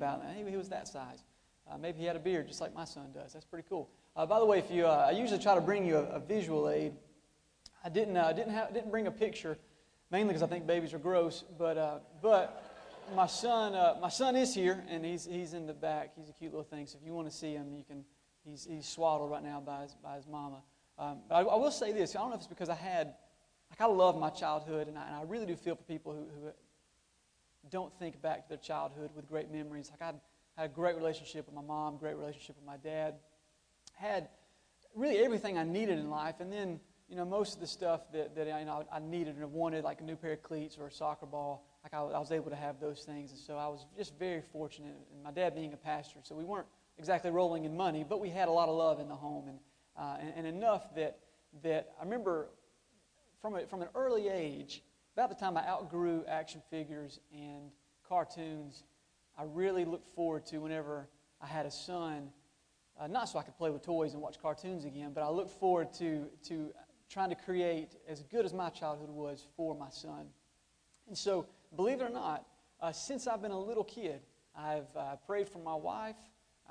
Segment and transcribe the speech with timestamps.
[0.00, 1.24] about, maybe he was that size.
[1.70, 3.32] Uh, maybe he had a beard just like my son does.
[3.32, 3.90] That's pretty cool.
[4.16, 6.20] Uh, by the way, if you, uh, I usually try to bring you a, a
[6.20, 6.92] visual aid.
[7.84, 9.58] I didn't, uh, didn't, have, didn't bring a picture,
[10.10, 11.44] mainly because I think babies are gross.
[11.58, 12.64] But, uh, but
[13.14, 16.12] my son, uh, my son is here, and he's, he's in the back.
[16.16, 16.86] He's a cute little thing.
[16.86, 18.04] So if you want to see him, you can.
[18.42, 20.62] He's, he's swaddled right now by his, by his mama.
[20.98, 22.16] Um, but I, I, will say this.
[22.16, 23.14] I don't know if it's because I had,
[23.70, 26.20] like I love my childhood, and I, and I really do feel for people who,
[26.40, 26.50] who
[27.68, 29.90] don't think back to their childhood with great memories.
[29.90, 30.20] Like I had
[30.58, 33.14] a great relationship with my mom, great relationship with my dad.
[33.94, 34.28] Had
[34.94, 38.34] really everything I needed in life, and then you know most of the stuff that,
[38.36, 40.92] that you know, I needed and wanted, like a new pair of cleats or a
[40.92, 41.66] soccer ball.
[41.82, 44.42] Like I, I was able to have those things, and so I was just very
[44.52, 44.94] fortunate.
[45.12, 46.66] And my dad being a pastor, so we weren't
[46.98, 49.58] exactly rolling in money, but we had a lot of love in the home, and
[49.98, 51.18] uh, and, and enough that
[51.62, 52.48] that I remember
[53.40, 54.82] from a, from an early age
[55.14, 57.70] about the time I outgrew action figures and
[58.08, 58.84] cartoons,
[59.38, 61.08] I really looked forward to whenever
[61.40, 62.30] I had a son,
[62.98, 65.58] uh, not so I could play with toys and watch cartoons again, but I looked
[65.58, 66.72] forward to, to
[67.08, 70.26] trying to create as good as my childhood was for my son.
[71.08, 72.46] And so, believe it or not,
[72.80, 74.20] uh, since I've been a little kid,
[74.56, 76.16] I've uh, prayed for my wife,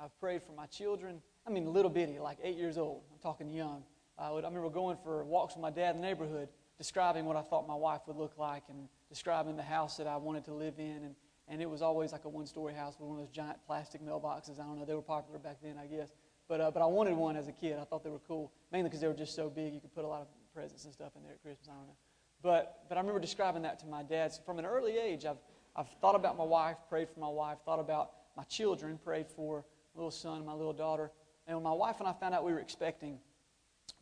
[0.02, 1.20] I've prayed for my children.
[1.46, 3.02] I mean, little bitty, like eight years old.
[3.12, 3.82] I'm talking young.
[4.18, 6.48] I, would, I remember going for walks with my dad in the neighborhood,
[6.80, 10.16] describing what I thought my wife would look like and describing the house that I
[10.16, 11.04] wanted to live in.
[11.04, 11.14] And,
[11.46, 14.02] and it was always like a one story house with one of those giant plastic
[14.02, 14.58] mailboxes.
[14.58, 16.08] I don't know, they were popular back then, I guess.
[16.48, 17.76] But, uh, but I wanted one as a kid.
[17.78, 20.06] I thought they were cool, mainly because they were just so big you could put
[20.06, 21.68] a lot of presents and stuff in there at Christmas.
[21.68, 21.96] I don't know.
[22.42, 24.32] But, but I remember describing that to my dad.
[24.32, 25.36] So from an early age, I've,
[25.76, 29.66] I've thought about my wife, prayed for my wife, thought about my children, prayed for
[29.94, 31.10] my little son, and my little daughter.
[31.46, 33.18] And when my wife and I found out we were expecting,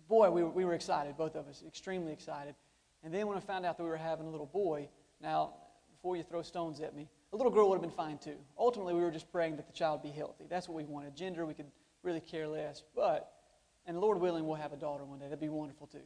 [0.09, 2.55] boy, we we were excited, both of us, extremely excited.
[3.03, 4.89] And then when I found out that we were having a little boy,
[5.21, 5.55] now,
[5.91, 8.37] before you throw stones at me, a little girl would have been fine too.
[8.57, 10.45] Ultimately, we were just praying that the child be healthy.
[10.49, 11.17] That's what we wanted.
[11.17, 11.71] Gender, we could
[12.03, 12.83] really care less.
[12.95, 13.33] But,
[13.87, 15.27] and Lord willing, we'll have a daughter one day.
[15.27, 15.99] That'd be wonderful too.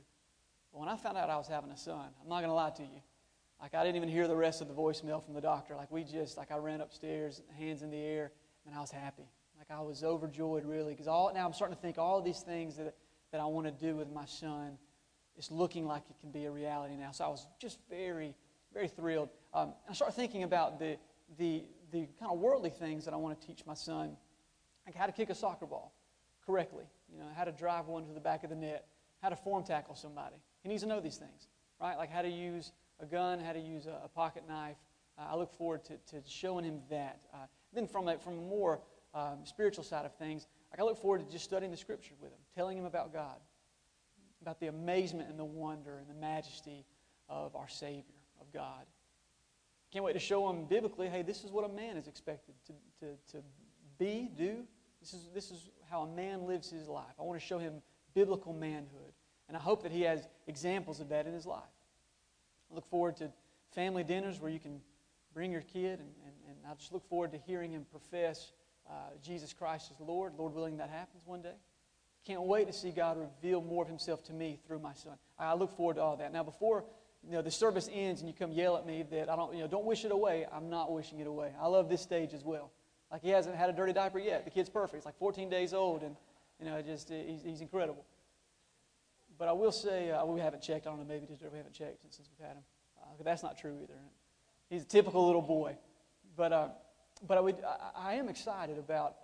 [0.72, 2.70] But when I found out I was having a son, I'm not going to lie
[2.70, 3.02] to you.
[3.60, 5.76] Like, I didn't even hear the rest of the voicemail from the doctor.
[5.76, 8.32] Like, we just, like, I ran upstairs, hands in the air,
[8.66, 9.30] and I was happy.
[9.56, 12.76] Like, I was overjoyed, really, because all now I'm starting to think all these things
[12.76, 12.96] that,
[13.30, 14.78] that I want to do with my son
[15.36, 17.10] it's looking like it can be a reality now.
[17.12, 18.34] So I was just very,
[18.72, 19.30] very thrilled.
[19.54, 20.96] Um, I started thinking about the,
[21.38, 24.16] the, the kind of worldly things that I want to teach my son,
[24.86, 25.94] like how to kick a soccer ball
[26.44, 28.86] correctly, you know, how to drive one to the back of the net,
[29.22, 30.36] how to form tackle somebody.
[30.62, 31.48] He needs to know these things,
[31.80, 31.96] right?
[31.96, 34.76] Like how to use a gun, how to use a, a pocket knife.
[35.18, 37.20] Uh, I look forward to, to showing him that.
[37.32, 38.80] Uh, then from a, from a more
[39.14, 42.32] um, spiritual side of things, like I look forward to just studying the scripture with
[42.32, 43.36] him, telling him about God,
[44.42, 46.84] about the amazement and the wonder and the majesty
[47.28, 48.84] of our Savior, of God.
[49.92, 52.72] Can't wait to show them biblically hey, this is what a man is expected to,
[53.00, 53.44] to, to
[53.98, 54.64] be, do.
[55.00, 57.14] This is, this is how a man lives his life.
[57.18, 57.82] I want to show him
[58.14, 59.12] biblical manhood.
[59.48, 61.62] And I hope that he has examples of that in his life.
[62.70, 63.30] I look forward to
[63.74, 64.80] family dinners where you can
[65.34, 68.52] bring your kid, and, and, and I just look forward to hearing him profess
[68.88, 68.92] uh,
[69.22, 70.34] Jesus Christ as Lord.
[70.38, 71.54] Lord willing, that happens one day.
[72.26, 75.14] Can't wait to see God reveal more of Himself to me through my son.
[75.38, 76.32] I look forward to all that.
[76.32, 76.84] Now, before
[77.24, 79.60] you know the service ends and you come yell at me that I don't, you
[79.60, 80.46] know, don't wish it away.
[80.52, 81.52] I'm not wishing it away.
[81.60, 82.70] I love this stage as well.
[83.10, 84.44] Like he hasn't had a dirty diaper yet.
[84.44, 85.02] The kid's perfect.
[85.02, 86.16] He's like 14 days old, and
[86.58, 88.04] you know, just he's, he's incredible.
[89.38, 90.86] But I will say, uh, we haven't checked.
[90.86, 92.62] I don't know, maybe we haven't checked since since we've had him.
[93.00, 93.94] Uh, that's not true either.
[94.70, 95.76] He's a typical little boy.
[96.36, 96.68] But, uh,
[97.26, 99.16] but I, would, I, I am excited about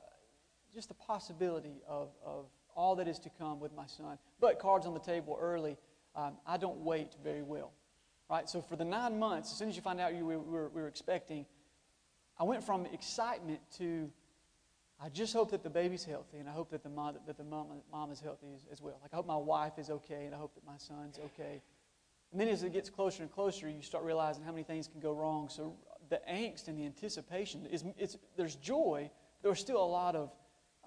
[0.75, 2.47] just the possibility of, of
[2.78, 4.19] all that is to come with my son.
[4.41, 5.77] But cards on the table early,
[6.15, 7.72] um, I don't wait very well.
[8.31, 8.49] Right?
[8.49, 10.87] So for the nine months, as soon as you find out you were, were, were
[10.87, 11.44] expecting,
[12.38, 14.11] I went from excitement to
[15.00, 17.44] I just hope that the baby's healthy, and I hope that the mom, that the
[17.44, 18.99] mom, mom is healthy as, as, well.
[19.00, 21.62] Like I hope my wife is okay, and I hope that my son's okay.
[22.33, 25.00] And then as it gets closer and closer, you start realizing how many things can
[25.00, 25.49] go wrong.
[25.49, 25.77] So
[26.11, 29.09] the angst and the anticipation is it's, there's joy.
[29.41, 30.32] There's still a lot of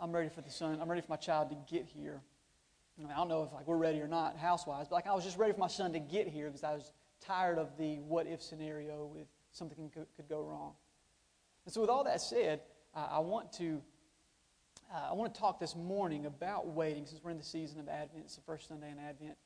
[0.02, 0.80] I'm ready for the son.
[0.82, 2.22] I'm ready for my child to get here.
[2.98, 5.14] I, mean, I don't know if like we're ready or not house-wise, but like I
[5.14, 6.92] was just ready for my son to get here because I was
[7.24, 10.74] tired of the what-if scenario with something could, could go wrong.
[11.66, 12.62] And so, with all that said,
[12.96, 13.80] uh, I want to
[14.92, 17.88] uh, I want to talk this morning about waiting since we're in the season of
[17.88, 18.24] Advent.
[18.26, 19.38] It's the first Sunday in Advent,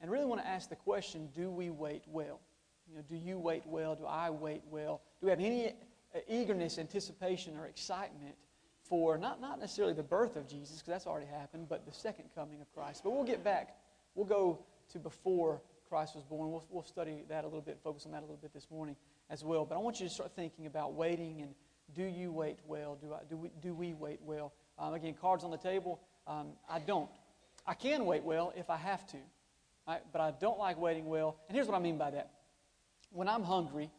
[0.00, 2.40] and really want to ask the question: Do we wait well?
[2.88, 3.96] You know, do you wait well?
[3.96, 5.02] Do I wait well?
[5.20, 5.70] Do we have any
[6.14, 8.36] uh, eagerness, anticipation, or excitement
[8.88, 12.26] for not, not necessarily the birth of Jesus, because that's already happened, but the second
[12.34, 13.02] coming of Christ.
[13.04, 13.76] But we'll get back.
[14.14, 14.58] We'll go
[14.92, 16.50] to before Christ was born.
[16.50, 18.96] We'll, we'll study that a little bit, focus on that a little bit this morning
[19.30, 19.64] as well.
[19.64, 21.54] But I want you to start thinking about waiting and
[21.94, 22.98] Do you wait well?
[23.00, 24.52] Do, I, do, we, do we wait well?
[24.78, 26.00] Um, again, cards on the table.
[26.26, 27.08] Um, I don't.
[27.66, 29.16] I can wait well if I have to,
[29.86, 30.00] right?
[30.12, 31.36] but I don't like waiting well.
[31.48, 32.30] And here's what I mean by that.
[33.10, 33.90] When I'm hungry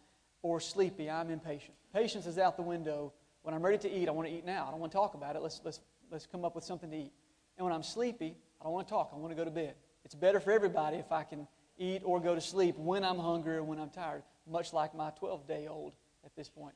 [0.42, 1.74] or sleepy, I'm impatient.
[1.94, 3.14] Patience is out the window.
[3.42, 4.66] When I'm ready to eat, I want to eat now.
[4.68, 5.42] I don't want to talk about it.
[5.42, 5.80] Let's, let's,
[6.12, 7.14] let's come up with something to eat.
[7.58, 9.12] And when I'm sleepy, I don't want to talk.
[9.14, 9.76] I want to go to bed.
[10.06, 11.48] It's better for everybody if I can
[11.78, 15.12] eat or go to sleep when I'm hungry or when I'm tired, much like my
[15.12, 15.94] 12 day old
[16.26, 16.76] at this point.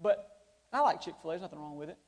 [0.00, 0.30] But
[0.72, 1.98] I like Chick fil A, there's nothing wrong with it.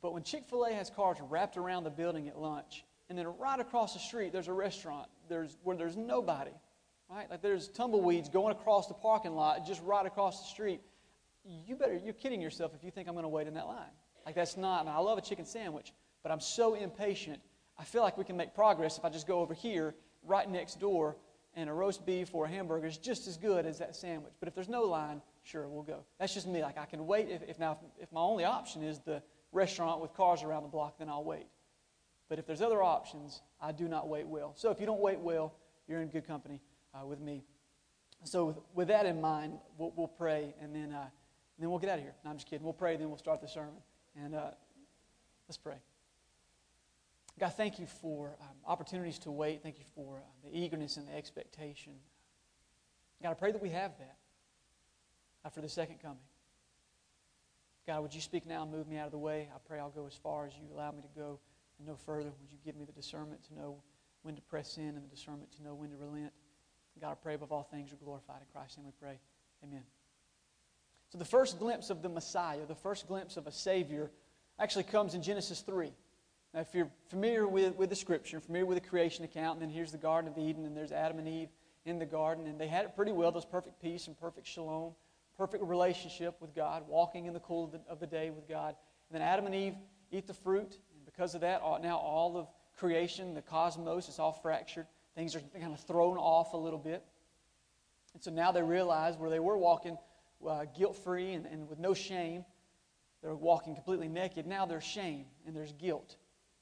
[0.00, 3.26] But when Chick fil A has cars wrapped around the building at lunch, and then
[3.38, 6.52] right across the street there's a restaurant there's, where there's nobody,
[7.10, 7.30] right?
[7.30, 10.80] Like there's tumbleweeds going across the parking lot just right across the street.
[11.44, 13.90] You better, you're kidding yourself if you think I'm going to wait in that line.
[14.26, 15.92] Like that's not, I, mean, I love a chicken sandwich,
[16.22, 17.40] but I'm so impatient.
[17.78, 20.78] I feel like we can make progress if I just go over here right next
[20.78, 21.16] door
[21.54, 24.32] and a roast beef or a hamburger is just as good as that sandwich.
[24.38, 26.04] But if there's no line, sure, we'll go.
[26.18, 26.62] That's just me.
[26.62, 27.28] Like I can wait.
[27.28, 29.22] If, if now, if, if my only option is the
[29.52, 31.46] restaurant with cars around the block, then I'll wait.
[32.28, 34.52] But if there's other options, I do not wait well.
[34.56, 35.54] So if you don't wait well,
[35.88, 36.60] you're in good company
[36.94, 37.42] uh, with me.
[38.24, 41.06] So with, with, that in mind, we'll, we'll pray and then, uh,
[41.60, 42.14] and then we'll get out of here.
[42.24, 42.64] No, I'm just kidding.
[42.64, 43.82] We'll pray, then we'll start the sermon.
[44.16, 44.52] And uh,
[45.46, 45.74] let's pray.
[47.38, 49.62] God, thank you for um, opportunities to wait.
[49.62, 51.92] Thank you for uh, the eagerness and the expectation.
[53.22, 54.16] God, I pray that we have that
[55.44, 56.16] after the second coming.
[57.86, 59.50] God, would you speak now and move me out of the way?
[59.54, 61.40] I pray I'll go as far as you allow me to go
[61.78, 62.30] and no further.
[62.40, 63.82] Would you give me the discernment to know
[64.22, 66.32] when to press in and the discernment to know when to relent?
[66.98, 69.18] God, I pray above all things are glorified in Christ, and we pray.
[69.62, 69.82] Amen.
[71.10, 74.10] So the first glimpse of the Messiah, the first glimpse of a Savior,
[74.58, 75.92] actually comes in Genesis 3.
[76.54, 79.74] Now, if you're familiar with, with the scripture, familiar with the creation account, and then
[79.74, 81.48] here's the Garden of Eden, and there's Adam and Eve
[81.84, 83.32] in the garden, and they had it pretty well.
[83.32, 84.92] There's perfect peace and perfect shalom,
[85.36, 88.76] perfect relationship with God, walking in the cool of the, of the day with God.
[89.10, 89.74] And then Adam and Eve
[90.12, 92.46] eat the fruit, and because of that, now all of
[92.78, 94.86] creation, the cosmos, is all fractured.
[95.14, 97.02] Things are kind of thrown off a little bit.
[98.14, 99.96] And so now they realize where they were walking
[100.46, 102.44] uh, guilt free and, and with no shame,
[103.22, 104.46] they're walking completely naked.
[104.46, 106.16] Now there's shame and there's guilt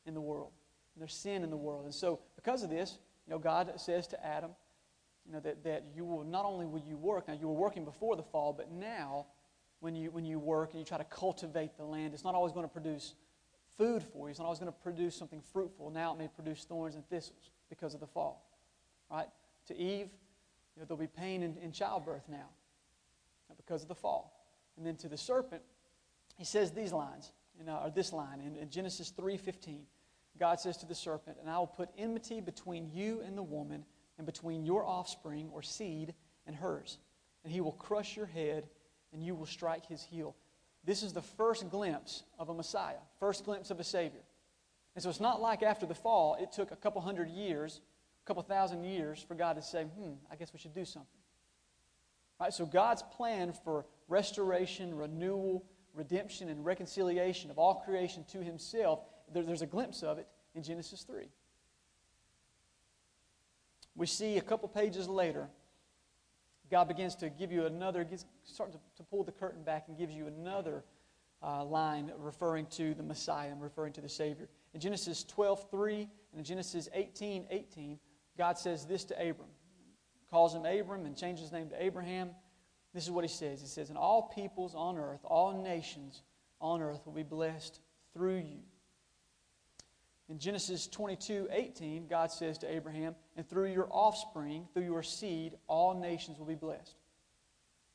[0.07, 0.53] in the world.
[0.95, 1.85] And there's sin in the world.
[1.85, 4.51] And so, because of this, you know, God says to Adam,
[5.25, 7.85] you know, that, that you will not only will you work, now you were working
[7.85, 9.27] before the fall, but now
[9.81, 12.53] when you, when you work and you try to cultivate the land, it's not always
[12.53, 13.15] going to produce
[13.77, 14.31] food for you.
[14.31, 15.91] It's not always going to produce something fruitful.
[15.91, 18.45] Now it may produce thorns and thistles because of the fall.
[19.11, 19.29] Right?
[19.69, 20.09] To Eve,
[20.75, 22.49] you know, there'll be pain in, in childbirth now
[23.57, 24.35] because of the fall.
[24.77, 25.63] And then to the serpent,
[26.37, 29.81] he says these lines, you know, or this line in, in Genesis 3.15.
[30.39, 33.85] God says to the serpent, And I will put enmity between you and the woman,
[34.19, 36.15] and between your offspring or seed
[36.47, 36.99] and hers.
[37.45, 38.69] And he will crush your head,
[39.13, 40.37] and you will strike his heel.
[40.85, 44.23] This is the first glimpse of a Messiah, first glimpse of a Savior.
[44.95, 47.81] And so it's not like after the fall, it took a couple hundred years,
[48.25, 51.21] a couple thousand years for God to say, hmm, I guess we should do something.
[52.41, 52.53] Right?
[52.53, 55.65] So God's plan for restoration, renewal,
[55.95, 59.01] redemption, and reconciliation of all creation to himself
[59.33, 61.29] there, there's a glimpse of it in Genesis 3.
[63.95, 65.49] We see a couple pages later,
[66.71, 68.07] God begins to give you another,
[68.45, 70.85] start to, to pull the curtain back and gives you another
[71.43, 74.49] uh, line referring to the Messiah and referring to the Savior.
[74.75, 75.95] In Genesis 12, 3
[76.33, 77.99] and in Genesis 18, 18,
[78.37, 79.49] God says this to Abram.
[80.31, 82.31] Calls him Abram and changes his name to Abraham.
[82.95, 83.61] This is what he says.
[83.61, 86.23] He says, And all peoples on earth, all nations
[86.61, 87.81] on earth will be blessed
[88.13, 88.59] through you.
[90.29, 95.55] In Genesis 22 18, God says to Abraham, And through your offspring, through your seed,
[95.67, 96.97] all nations will be blessed.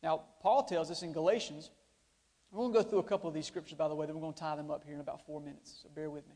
[0.01, 1.69] Now, Paul tells us in Galatians,
[2.51, 4.21] we're going to go through a couple of these scriptures, by the way, then we're
[4.21, 6.35] going to tie them up here in about four minutes, so bear with me.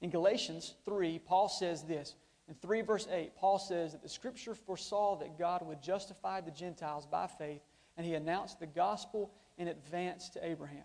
[0.00, 2.14] In Galatians 3, Paul says this.
[2.48, 6.50] In 3 verse 8, Paul says that the scripture foresaw that God would justify the
[6.50, 7.62] Gentiles by faith,
[7.96, 10.84] and he announced the gospel in advance to Abraham.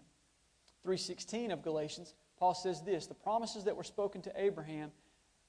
[0.86, 4.92] 3.16 of Galatians, Paul says this the promises that were spoken to Abraham,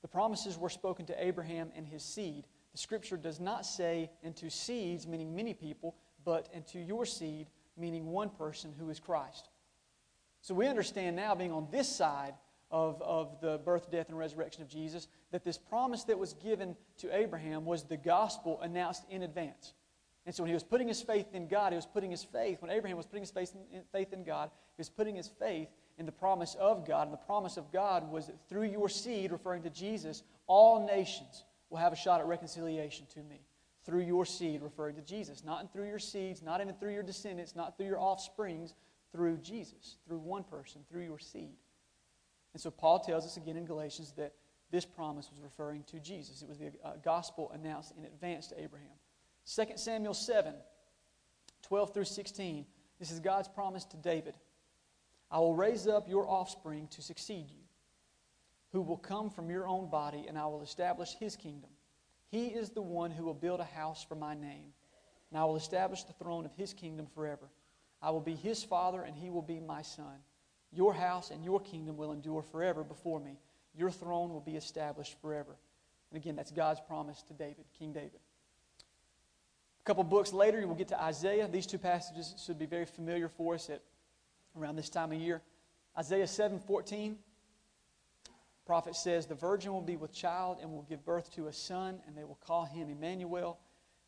[0.03, 2.47] the promises were spoken to Abraham and his seed.
[2.73, 8.07] The scripture does not say into seeds, meaning many people, but into your seed, meaning
[8.07, 9.49] one person who is Christ.
[10.41, 12.35] So we understand now, being on this side
[12.71, 16.77] of, of the birth, death, and resurrection of Jesus, that this promise that was given
[16.99, 19.73] to Abraham was the gospel announced in advance.
[20.27, 22.61] And so when he was putting his faith in God, he was putting his faith,
[22.61, 25.69] when Abraham was putting his faith in, faith in God, he was putting his faith
[25.97, 27.05] in the promise of God.
[27.05, 31.45] And the promise of God was that through your seed, referring to Jesus, all nations
[31.71, 33.41] will have a shot at reconciliation to me.
[33.85, 35.43] Through your seed, referring to Jesus.
[35.45, 38.75] Not in through your seeds, not even through your descendants, not through your offsprings,
[39.13, 41.55] through Jesus, through one person, through your seed.
[42.53, 44.33] And so Paul tells us again in Galatians that
[44.71, 46.43] this promise was referring to Jesus.
[46.43, 48.89] It was the uh, gospel announced in advance to Abraham.
[49.55, 50.55] 2 Samuel 7,
[51.63, 52.67] 12 through 16.
[52.99, 54.35] This is God's promise to David.
[55.31, 57.63] I will raise up your offspring to succeed you,
[58.73, 61.71] who will come from your own body, and I will establish his kingdom.
[62.31, 64.73] He is the one who will build a house for my name,
[65.31, 67.49] and I will establish the throne of his kingdom forever.
[68.03, 70.19] I will be his father, and he will be my son.
[70.73, 73.39] Your house and your kingdom will endure forever before me.
[73.77, 75.57] Your throne will be established forever.
[76.11, 78.21] And again, that's God's promise to David, King David.
[79.81, 81.49] A couple books later, you will get to Isaiah.
[81.49, 83.83] These two passages should be very familiar for us at
[84.57, 85.41] around this time of year.
[85.97, 87.17] Isaiah 7 14.
[88.67, 92.01] Prophet says, The virgin will be with child and will give birth to a son,
[92.07, 93.59] and they will call him Emmanuel.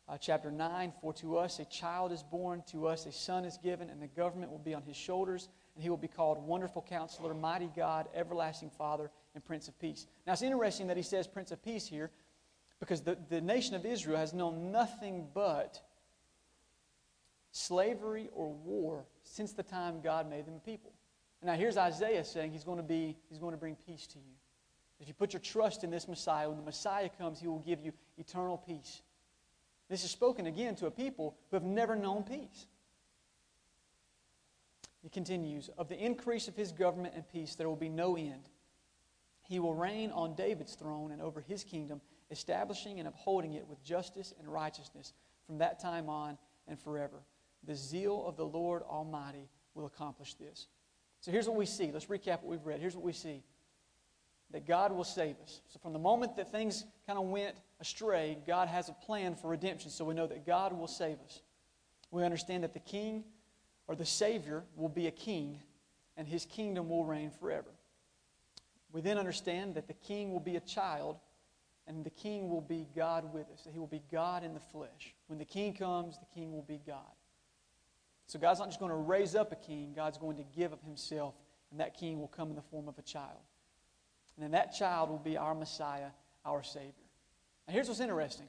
[0.07, 3.57] Uh, chapter 9 For to us a child is born, to us a son is
[3.57, 6.85] given, and the government will be on his shoulders, and he will be called Wonderful
[6.87, 10.07] Counselor, Mighty God, Everlasting Father, and Prince of Peace.
[10.27, 12.11] Now it's interesting that he says Prince of Peace here
[12.79, 15.81] because the, the nation of Israel has known nothing but
[17.51, 20.91] slavery or war since the time God made them a people.
[21.43, 24.35] Now here's Isaiah saying he's going to be he's going to bring peace to you.
[24.99, 27.83] If you put your trust in this Messiah, when the Messiah comes, he will give
[27.83, 29.01] you eternal peace.
[29.89, 32.67] This is spoken again to a people who have never known peace.
[35.01, 38.49] He continues, Of the increase of his government and peace, there will be no end.
[39.41, 43.83] He will reign on David's throne and over his kingdom, establishing and upholding it with
[43.83, 45.13] justice and righteousness
[45.45, 47.23] from that time on and forever.
[47.63, 50.67] The zeal of the Lord Almighty will accomplish this.
[51.19, 51.91] So here's what we see.
[51.91, 52.79] Let's recap what we've read.
[52.79, 53.43] Here's what we see
[54.51, 55.61] that God will save us.
[55.69, 59.47] So from the moment that things kind of went astray, God has a plan for
[59.47, 59.89] redemption.
[59.89, 61.41] So we know that God will save us.
[62.11, 63.23] We understand that the king
[63.91, 65.59] or the Savior will be a king
[66.15, 67.67] and his kingdom will reign forever.
[68.93, 71.17] We then understand that the king will be a child
[71.87, 73.63] and the king will be God with us.
[73.63, 75.13] That he will be God in the flesh.
[75.27, 77.11] When the king comes, the king will be God.
[78.27, 80.81] So God's not just going to raise up a king, God's going to give of
[80.83, 81.35] himself,
[81.69, 83.43] and that king will come in the form of a child.
[84.37, 86.11] And then that child will be our Messiah,
[86.45, 86.93] our Savior.
[87.67, 88.47] Now here's what's interesting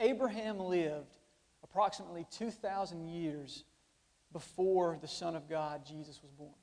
[0.00, 1.14] Abraham lived
[1.62, 3.62] approximately 2,000 years
[4.32, 6.54] before the Son of God, Jesus, was born.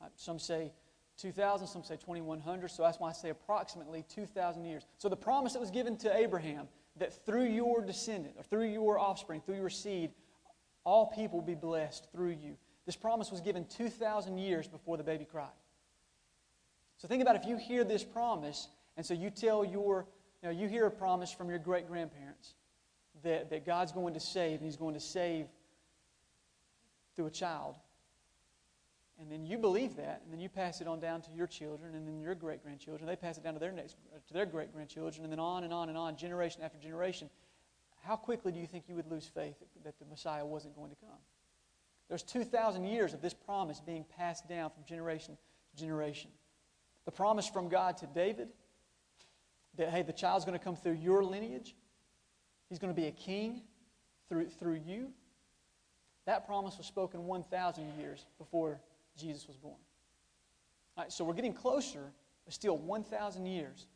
[0.00, 0.72] Uh, some say
[1.18, 4.86] 2,000, some say 2,100, so that's why I say approximately 2,000 years.
[4.98, 8.98] So the promise that was given to Abraham that through your descendant, or through your
[8.98, 10.10] offspring, through your seed,
[10.84, 12.56] all people will be blessed through you.
[12.86, 15.48] This promise was given 2,000 years before the baby cried.
[16.96, 20.06] So think about if you hear this promise, and so you tell your,
[20.42, 22.54] you know, you hear a promise from your great grandparents
[23.22, 25.46] that, that God's going to save, and He's going to save
[27.16, 27.76] through a child.
[29.20, 31.94] And then you believe that, and then you pass it on down to your children,
[31.94, 33.06] and then your great grandchildren.
[33.06, 33.96] They pass it down to their next,
[34.28, 37.28] to their great grandchildren, and then on and on and on, generation after generation
[38.02, 40.96] how quickly do you think you would lose faith that the Messiah wasn't going to
[40.96, 41.18] come?
[42.08, 45.36] There's 2,000 years of this promise being passed down from generation
[45.70, 46.30] to generation.
[47.04, 48.48] The promise from God to David
[49.76, 51.76] that, hey, the child's going to come through your lineage,
[52.68, 53.62] he's going to be a king
[54.28, 55.12] through, through you.
[56.30, 58.80] That promise was spoken 1,000 years before
[59.18, 59.74] Jesus was born.
[60.96, 62.12] All right, so we're getting closer,
[62.44, 63.88] but still 1,000 years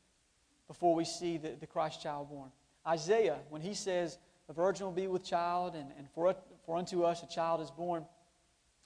[0.67, 2.51] before we see the, the Christ child born.
[2.85, 6.35] Isaiah, when he says, The virgin will be with child, and, and for,
[6.67, 8.05] for unto us a child is born,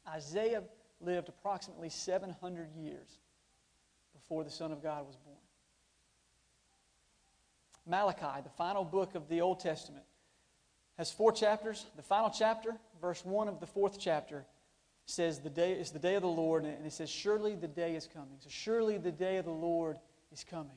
[0.07, 0.63] Isaiah
[1.01, 3.17] lived approximately 700 years
[4.13, 5.39] before the Son of God was born.
[7.87, 10.05] Malachi, the final book of the Old Testament,
[10.99, 11.87] has four chapters.
[11.97, 14.45] The final chapter, verse 1 of the fourth chapter,
[15.07, 17.95] says the day is the day of the Lord, and it says, Surely the day
[17.95, 18.37] is coming.
[18.41, 19.97] So surely the day of the Lord
[20.33, 20.77] is coming.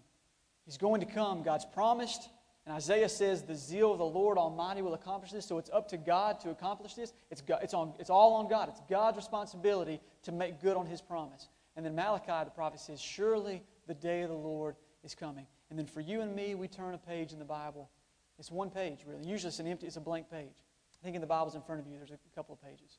[0.65, 1.43] He's going to come.
[1.43, 2.29] God's promised.
[2.65, 5.45] And Isaiah says the zeal of the Lord Almighty will accomplish this.
[5.45, 7.11] So it's up to God to accomplish this.
[7.31, 8.69] It's, God, it's, on, it's all on God.
[8.69, 11.49] It's God's responsibility to make good on his promise.
[11.75, 15.47] And then Malachi, the prophet, says, Surely the day of the Lord is coming.
[15.69, 17.89] And then for you and me, we turn a page in the Bible.
[18.41, 19.23] It's one page, really.
[19.23, 20.47] Usually it's an empty, it's a blank page.
[20.99, 22.97] I think in the Bibles in front of you, there's a couple of pages.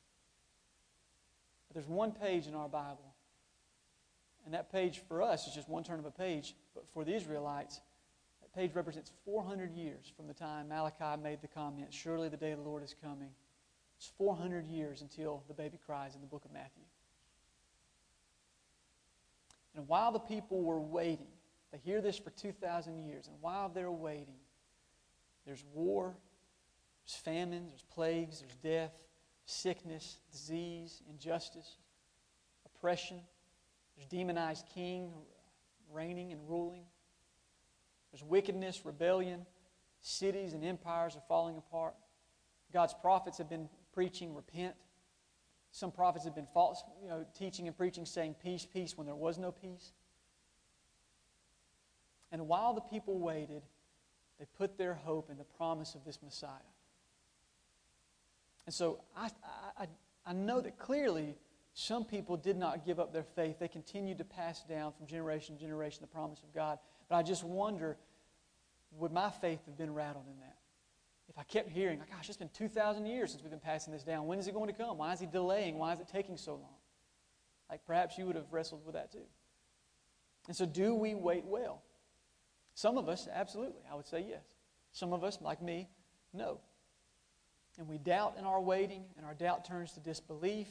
[1.66, 3.12] But there's one page in our Bible.
[4.44, 6.54] And that page for us is just one turn of a page.
[6.76, 7.80] But for the Israelites,
[8.40, 12.52] that page represents 400 years from the time Malachi made the comment, Surely the day
[12.52, 13.30] of the Lord is coming.
[13.96, 16.84] It's 400 years until the baby cries in the book of Matthew.
[19.74, 21.26] And while the people were waiting,
[21.72, 24.36] they hear this for 2,000 years, and while they're waiting,
[25.46, 26.14] there's war,
[27.04, 28.92] there's famine, there's plagues, there's death,
[29.44, 31.78] sickness, disease, injustice,
[32.64, 33.20] oppression.
[33.96, 35.12] There's demonized king
[35.92, 36.84] reigning and ruling.
[38.10, 39.46] There's wickedness, rebellion.
[40.00, 41.94] Cities and empires are falling apart.
[42.72, 44.74] God's prophets have been preaching, repent.
[45.70, 49.16] Some prophets have been false, you know, teaching and preaching, saying peace, peace, when there
[49.16, 49.92] was no peace.
[52.30, 53.62] And while the people waited,
[54.38, 56.50] they put their hope in the promise of this Messiah.
[58.66, 59.30] And so I,
[59.78, 59.86] I,
[60.26, 61.36] I know that clearly
[61.74, 63.58] some people did not give up their faith.
[63.58, 66.78] They continued to pass down from generation to generation the promise of God.
[67.08, 67.96] But I just wonder
[68.98, 70.56] would my faith have been rattled in that?
[71.28, 74.02] If I kept hearing, like, gosh, it's been 2,000 years since we've been passing this
[74.02, 74.26] down.
[74.26, 74.98] When is it going to come?
[74.98, 75.78] Why is he delaying?
[75.78, 76.76] Why is it taking so long?
[77.70, 79.24] Like, perhaps you would have wrestled with that too.
[80.46, 81.82] And so, do we wait well?
[82.74, 84.44] Some of us, absolutely, I would say yes.
[84.92, 85.88] Some of us, like me,
[86.32, 86.58] no.
[87.78, 90.68] And we doubt in our waiting, and our doubt turns to disbelief,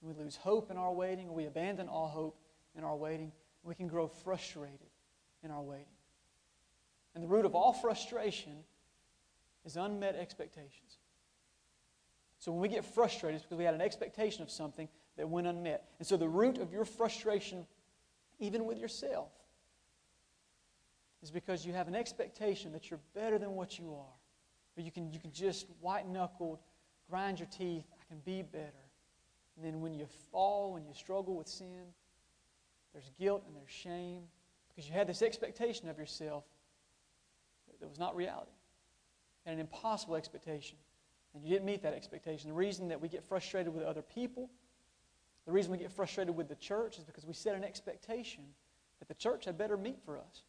[0.00, 2.38] and we lose hope in our waiting, or we abandon all hope
[2.76, 3.32] in our waiting,
[3.62, 4.78] we can grow frustrated
[5.42, 5.86] in our waiting.
[7.14, 8.64] And the root of all frustration
[9.64, 10.98] is unmet expectations.
[12.38, 15.46] So when we get frustrated, it's because we had an expectation of something that went
[15.46, 15.88] unmet.
[15.98, 17.66] And so the root of your frustration,
[18.40, 19.30] even with yourself,
[21.22, 24.16] is because you have an expectation that you're better than what you are.
[24.76, 26.58] Or you can, you can just white knuckled,
[27.08, 28.72] grind your teeth, I can be better.
[29.56, 31.84] And then when you fall, when you struggle with sin,
[32.92, 34.22] there's guilt and there's shame
[34.68, 36.44] because you had this expectation of yourself
[37.80, 38.50] that was not reality.
[39.44, 40.78] And an impossible expectation.
[41.34, 42.48] And you didn't meet that expectation.
[42.48, 44.50] The reason that we get frustrated with other people,
[45.46, 48.44] the reason we get frustrated with the church is because we set an expectation
[49.00, 50.42] that the church had better meet for us.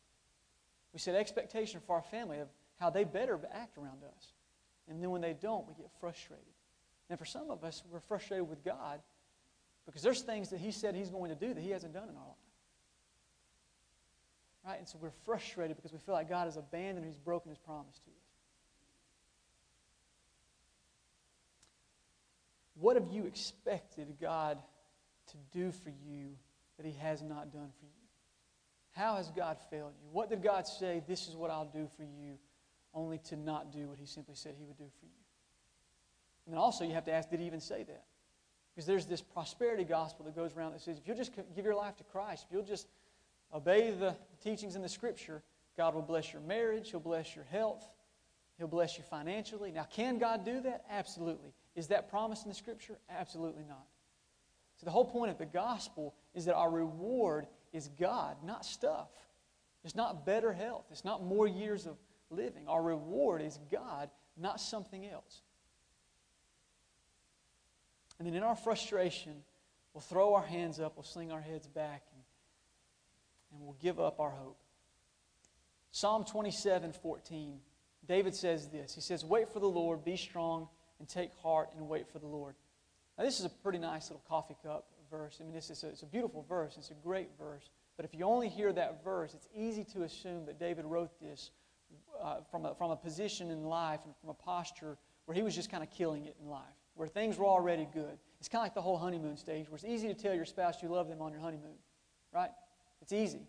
[0.94, 2.48] We set expectation for our family of
[2.80, 4.34] how they better act around us.
[4.88, 6.46] And then when they don't, we get frustrated.
[7.10, 9.00] And for some of us, we're frustrated with God
[9.86, 12.16] because there's things that He said He's going to do that He hasn't done in
[12.16, 12.38] our life.
[14.66, 14.80] Right?
[14.80, 18.00] And so we're frustrated because we feel like God has abandoned, He's broken His promise
[18.00, 18.18] to us.
[22.76, 24.58] What have you expected God
[25.28, 26.30] to do for you
[26.78, 28.03] that He has not done for you?
[28.94, 30.08] How has God failed you?
[30.12, 32.38] What did God say, this is what I'll do for you,
[32.94, 35.12] only to not do what He simply said He would do for you?
[36.46, 38.06] And then also you have to ask, did He even say that?
[38.74, 41.76] Because there's this prosperity gospel that goes around that says, if you'll just give your
[41.76, 42.88] life to Christ, if you'll just
[43.54, 45.44] obey the teachings in the Scripture,
[45.78, 47.84] God will bless your marriage, He'll bless your health,
[48.58, 49.72] He'll bless you financially.
[49.72, 50.86] Now, can God do that?
[50.90, 51.54] Absolutely.
[51.76, 52.98] Is that promised in the Scripture?
[53.10, 53.86] Absolutely not.
[54.78, 59.10] So, the whole point of the gospel is that our reward is God, not stuff.
[59.84, 61.98] It's not better health, it's not more years of
[62.30, 62.68] living.
[62.68, 65.42] Our reward is God, not something else.
[68.18, 69.34] And then in our frustration,
[69.94, 72.04] we'll throw our hands up, we'll sling our heads back,
[73.52, 74.58] and we'll give up our hope.
[75.92, 77.60] Psalm 27 14,
[78.08, 81.90] David says this He says, Wait for the Lord, be strong, and take heart, and
[81.90, 82.56] wait for the Lord.
[83.18, 85.38] Now, this is a pretty nice little coffee cup verse.
[85.40, 87.70] I mean, it's, it's, a, it's a beautiful verse, it's a great verse.
[87.96, 91.52] But if you only hear that verse, it's easy to assume that David wrote this
[92.22, 95.54] uh, from, a, from a position in life and from a posture where he was
[95.54, 96.62] just kind of killing it in life,
[96.96, 98.18] where things were already good.
[98.40, 100.82] It's kind of like the whole honeymoon stage, where it's easy to tell your spouse
[100.82, 101.78] you love them on your honeymoon,
[102.34, 102.50] right?
[103.02, 103.48] It's easy.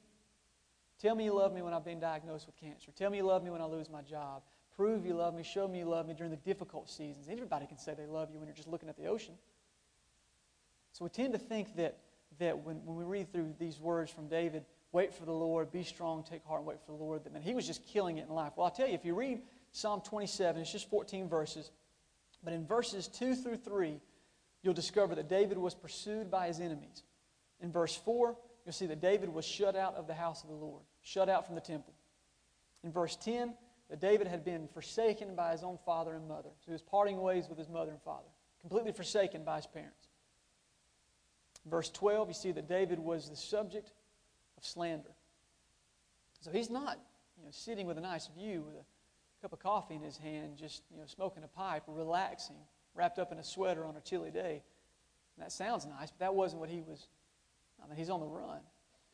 [1.00, 2.92] Tell me you love me when I've been diagnosed with cancer.
[2.94, 4.42] Tell me you love me when I lose my job.
[4.76, 5.42] Prove you love me.
[5.42, 7.28] Show me you love me during the difficult seasons.
[7.30, 9.34] Everybody can say they love you when you're just looking at the ocean.
[10.94, 11.98] So we tend to think that,
[12.38, 15.82] that when, when we read through these words from David, wait for the Lord, be
[15.82, 18.28] strong, take heart, and wait for the Lord, that man, he was just killing it
[18.28, 18.52] in life.
[18.54, 21.72] Well, I'll tell you, if you read Psalm 27, it's just 14 verses,
[22.44, 24.00] but in verses 2 through 3,
[24.62, 27.02] you'll discover that David was pursued by his enemies.
[27.60, 30.54] In verse 4, you'll see that David was shut out of the house of the
[30.54, 31.92] Lord, shut out from the temple.
[32.84, 33.52] In verse 10,
[33.90, 36.50] that David had been forsaken by his own father and mother.
[36.60, 38.28] So he was parting ways with his mother and father,
[38.60, 40.03] completely forsaken by his parents.
[41.66, 43.92] Verse 12, you see that David was the subject
[44.58, 45.14] of slander.
[46.40, 46.98] So he's not
[47.38, 48.84] you know, sitting with a nice view with a
[49.40, 52.56] cup of coffee in his hand, just you know, smoking a pipe, relaxing,
[52.94, 54.62] wrapped up in a sweater on a chilly day.
[55.36, 57.08] And that sounds nice, but that wasn't what he was
[57.82, 58.60] I mean, he's on the run.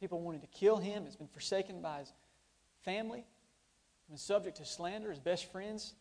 [0.00, 1.04] People wanted to kill him.
[1.04, 2.12] He's been forsaken by his
[2.84, 3.18] family.
[3.18, 5.10] He's been subject to slander.
[5.10, 5.94] His best friends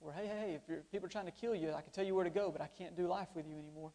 [0.00, 2.24] were, hey, hey, if people are trying to kill you, I can tell you where
[2.24, 3.92] to go, but I can't do life with you anymore.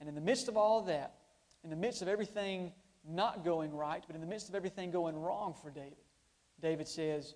[0.00, 1.14] And in the midst of all of that,
[1.62, 2.72] in the midst of everything
[3.06, 5.96] not going right, but in the midst of everything going wrong for David,
[6.60, 7.34] David says,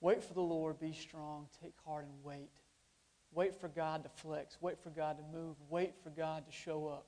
[0.00, 2.50] Wait for the Lord, be strong, take heart, and wait
[3.32, 4.56] Wait for God to flex.
[4.60, 5.56] Wait for God to move.
[5.68, 7.06] Wait for God to show up.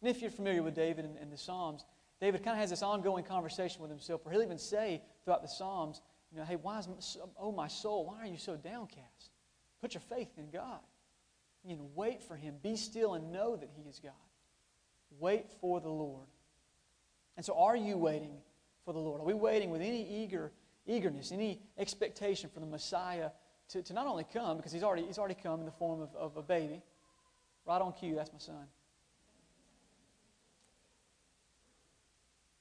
[0.00, 1.84] And if you're familiar with David and, and the Psalms,
[2.20, 5.48] David kind of has this ongoing conversation with himself where he'll even say throughout the
[5.48, 6.00] Psalms,
[6.32, 9.30] you know, hey, why is, oh my soul, why are you so downcast?
[9.80, 10.80] Put your faith in God.
[11.64, 12.56] You know, wait for Him.
[12.62, 14.12] Be still and know that He is God.
[15.18, 16.26] Wait for the Lord.
[17.36, 18.38] And so, are you waiting
[18.84, 19.20] for the Lord?
[19.20, 20.52] Are we waiting with any eager
[20.86, 23.30] eagerness, any expectation for the Messiah
[23.70, 26.14] to, to not only come, because he's already, he's already come in the form of,
[26.16, 26.82] of a baby.
[27.66, 28.66] Right on cue, that's my son.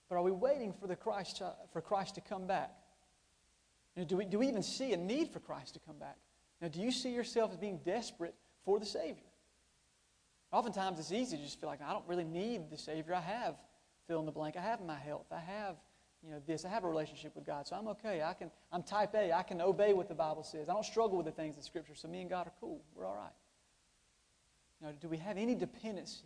[0.07, 2.71] But are we waiting for, the Christ, uh, for Christ to come back?
[3.95, 6.17] You know, do, we, do we even see a need for Christ to come back?
[6.61, 8.35] Now, do you see yourself as being desperate
[8.65, 9.23] for the Savior?
[10.51, 13.15] Oftentimes it's easy to just feel like I don't really need the Savior.
[13.15, 13.55] I have
[14.07, 14.57] fill in the blank.
[14.57, 15.27] I have my health.
[15.31, 15.77] I have
[16.23, 16.65] you know this.
[16.65, 18.21] I have a relationship with God, so I'm okay.
[18.21, 18.51] I can.
[18.71, 19.31] I'm type A.
[19.31, 20.69] I can obey what the Bible says.
[20.69, 21.95] I don't struggle with the things in Scripture.
[21.95, 22.81] So me and God are cool.
[22.95, 23.33] We're all right.
[24.79, 26.25] You know, do we have any dependency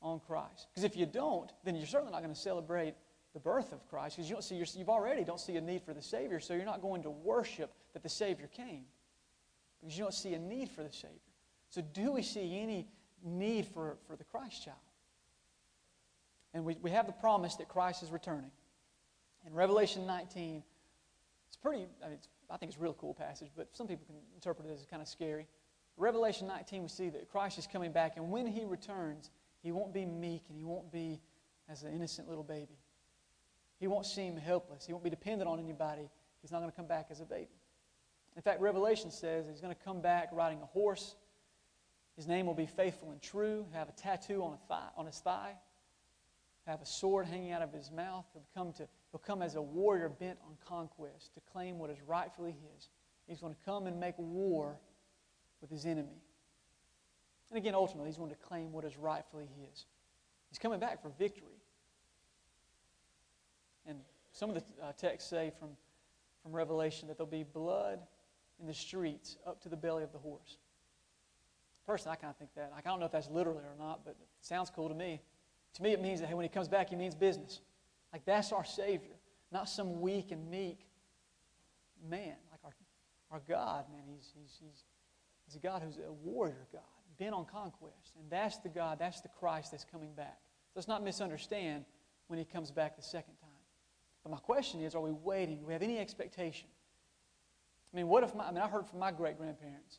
[0.00, 0.68] on Christ?
[0.70, 2.94] Because if you don't, then you're certainly not going to celebrate
[3.34, 5.94] the birth of Christ because you don't see you've already don't see a need for
[5.94, 8.84] the Savior, so you're not going to worship that the Savior came
[9.80, 11.18] because you don't see a need for the Savior.
[11.72, 12.86] So do we see any
[13.24, 14.76] need for, for the Christ child?
[16.52, 18.50] And we, we have the promise that Christ is returning.
[19.46, 20.62] In Revelation 19,
[21.48, 24.04] it's pretty, I, mean, it's, I think it's a real cool passage, but some people
[24.04, 25.46] can interpret it as kind of scary.
[25.96, 29.30] Revelation 19, we see that Christ is coming back, and when he returns,
[29.62, 31.20] he won't be meek and he won't be
[31.70, 32.76] as an innocent little baby.
[33.80, 34.84] He won't seem helpless.
[34.84, 36.10] He won't be dependent on anybody.
[36.42, 37.48] He's not going to come back as a baby.
[38.36, 41.14] In fact, Revelation says he's going to come back riding a horse.
[42.16, 43.66] His name will be faithful and true.
[43.72, 45.54] Have a tattoo on, a thigh, on his thigh.
[46.66, 48.24] Have a sword hanging out of his mouth.
[48.32, 51.96] He'll come, to, he'll come as a warrior bent on conquest to claim what is
[52.06, 52.88] rightfully his.
[53.26, 54.78] He's going to come and make war
[55.60, 56.22] with his enemy.
[57.50, 59.86] And again, ultimately, he's going to claim what is rightfully his.
[60.50, 61.60] He's coming back for victory.
[63.86, 63.98] And
[64.32, 65.70] some of the uh, texts say from,
[66.42, 68.00] from Revelation that there'll be blood
[68.60, 70.58] in the streets up to the belly of the horse.
[71.86, 72.72] Personally, I kind of think that.
[72.76, 75.20] I don't know if that's literally or not, but it sounds cool to me.
[75.74, 77.60] To me, it means that hey, when he comes back, he means business.
[78.12, 79.16] Like that's our Savior,
[79.50, 80.86] not some weak and meek
[82.08, 82.34] man.
[82.50, 82.74] Like our,
[83.30, 84.84] our God, man, he's, he's, he's,
[85.46, 86.82] he's a God who's a warrior God,
[87.18, 88.14] bent on conquest.
[88.18, 90.38] And that's the God, that's the Christ that's coming back.
[90.74, 91.84] Let's not misunderstand
[92.28, 93.48] when he comes back the second time.
[94.22, 95.58] But my question is, are we waiting?
[95.58, 96.68] Do we have any expectation?
[97.92, 99.98] I mean, what if my, I mean, I heard from my great grandparents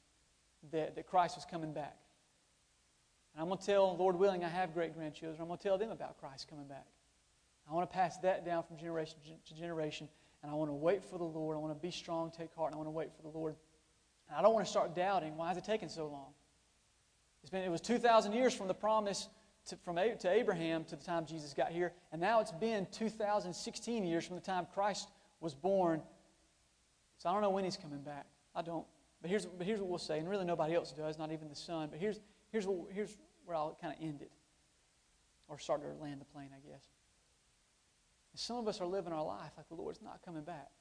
[0.71, 1.97] that, that Christ was coming back.
[3.33, 5.41] And I'm going to tell, Lord willing, I have great grandchildren.
[5.41, 6.85] I'm going to tell them about Christ coming back.
[7.69, 10.07] I want to pass that down from generation to generation.
[10.41, 11.55] And I want to wait for the Lord.
[11.55, 13.55] I want to be strong, take heart, and I want to wait for the Lord.
[14.27, 16.33] And I don't want to start doubting why is it taking so long?
[17.41, 19.27] It's been, it was 2,000 years from the promise
[19.67, 21.93] to, from, to Abraham to the time Jesus got here.
[22.11, 26.01] And now it's been 2,016 years from the time Christ was born.
[27.17, 28.25] So I don't know when he's coming back.
[28.55, 28.85] I don't.
[29.23, 31.55] But here's, but here's what we'll say, and really nobody else does, not even the
[31.55, 31.87] Son.
[31.89, 32.19] But here's,
[32.51, 34.31] here's, what, here's where I'll kind of end it,
[35.47, 36.83] or start to land the plane, I guess.
[38.35, 40.71] Some of us are living our life like the Lord's not coming back.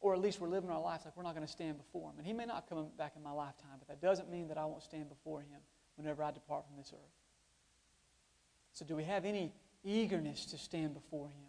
[0.00, 2.18] Or at least we're living our life like we're not going to stand before Him.
[2.18, 4.64] And He may not come back in my lifetime, but that doesn't mean that I
[4.66, 5.60] won't stand before Him
[5.96, 7.00] whenever I depart from this earth.
[8.72, 11.48] So, do we have any eagerness to stand before Him?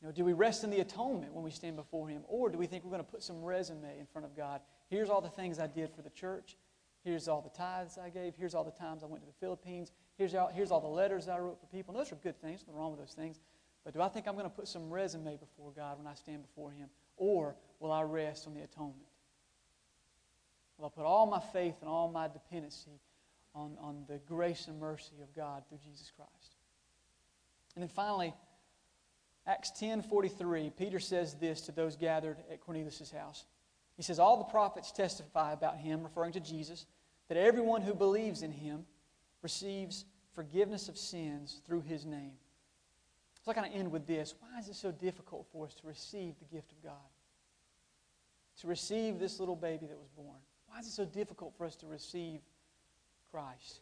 [0.00, 2.22] You know, do we rest in the atonement when we stand before Him?
[2.28, 4.60] Or do we think we're going to put some resume in front of God?
[4.88, 6.56] Here's all the things I did for the church.
[7.04, 8.34] Here's all the tithes I gave.
[8.34, 9.92] Here's all the times I went to the Philippines.
[10.16, 11.94] Here's all, here's all the letters I wrote for people.
[11.94, 12.62] And those are good things.
[12.62, 13.40] Nothing wrong with those things.
[13.84, 16.42] But do I think I'm going to put some resume before God when I stand
[16.42, 16.88] before Him?
[17.16, 18.96] Or will I rest on the atonement?
[20.78, 23.00] Will I put all my faith and all my dependency
[23.54, 26.56] on, on the grace and mercy of God through Jesus Christ?
[27.76, 28.32] And then finally,
[29.46, 33.44] Acts 10:43, Peter says this to those gathered at Cornelius' house.
[33.96, 36.86] He says, All the prophets testify about him, referring to Jesus,
[37.28, 38.84] that everyone who believes in him
[39.42, 40.04] receives
[40.34, 42.32] forgiveness of sins through his name.
[43.44, 44.34] So I kind of end with this.
[44.40, 46.92] Why is it so difficult for us to receive the gift of God?
[48.60, 50.38] To receive this little baby that was born?
[50.66, 52.40] Why is it so difficult for us to receive
[53.30, 53.80] Christ?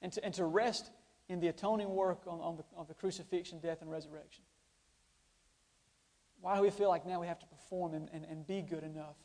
[0.00, 0.90] And to, and to rest
[1.28, 4.44] in the atoning work on, on, the, on the crucifixion, death, and resurrection?
[6.40, 8.84] Why do we feel like now we have to perform and, and, and be good
[8.84, 9.16] enough?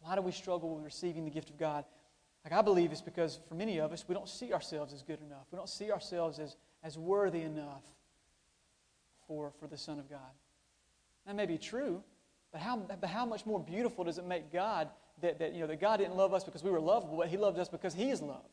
[0.00, 1.84] Why do we struggle with receiving the gift of God?
[2.44, 5.20] Like I believe it's because for many of us, we don't see ourselves as good
[5.20, 5.46] enough.
[5.50, 7.82] We don't see ourselves as, as worthy enough
[9.26, 10.18] for, for the Son of God.
[11.26, 12.02] That may be true,
[12.50, 14.88] but how, but how much more beautiful does it make God
[15.20, 17.36] that, that, you know, that God didn't love us because we were lovable, but He
[17.36, 18.46] loved us because He is love.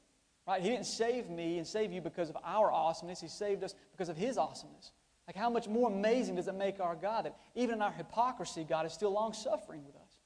[0.46, 0.62] Right?
[0.62, 3.22] He didn't save me and save you because of our awesomeness.
[3.22, 4.92] He saved us because of His awesomeness.
[5.28, 8.64] Like, how much more amazing does it make our God that even in our hypocrisy,
[8.64, 10.18] God is still long suffering with us?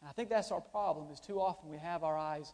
[0.00, 2.52] And I think that's our problem, is too often we have our eyes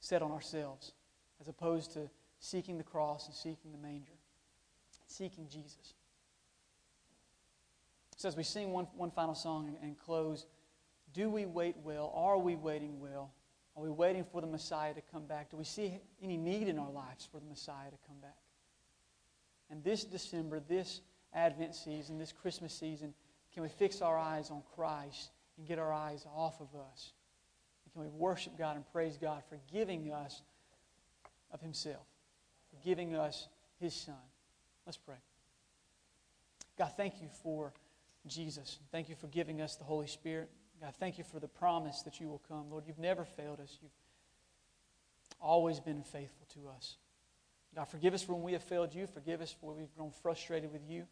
[0.00, 0.92] set on ourselves
[1.40, 4.12] as opposed to seeking the cross and seeking the manger,
[5.06, 5.94] seeking Jesus.
[8.16, 10.44] So, as we sing one, one final song and, and close,
[11.14, 12.12] do we wait well?
[12.14, 13.32] Are we waiting well?
[13.76, 15.50] Are we waiting for the Messiah to come back?
[15.50, 18.36] Do we see any need in our lives for the Messiah to come back?
[19.70, 21.00] And this December, this
[21.34, 23.14] Advent season, this Christmas season,
[23.52, 27.12] can we fix our eyes on Christ and get our eyes off of us?
[27.84, 30.42] And can we worship God and praise God for giving us
[31.52, 32.06] of Himself,
[32.70, 33.48] for giving us
[33.80, 34.14] His Son?
[34.86, 35.16] Let's pray.
[36.78, 37.72] God, thank you for
[38.26, 38.78] Jesus.
[38.92, 40.48] Thank you for giving us the Holy Spirit.
[40.80, 42.70] God, thank you for the promise that you will come.
[42.70, 43.76] Lord, you've never failed us.
[43.82, 43.90] You've
[45.40, 46.96] always been faithful to us.
[47.74, 49.06] God, forgive us when we have failed you.
[49.06, 51.06] Forgive us for we've grown frustrated with you.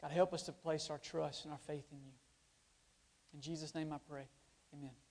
[0.00, 2.12] God, help us to place our trust and our faith in you.
[3.34, 4.28] In Jesus' name I pray.
[4.74, 5.05] Amen.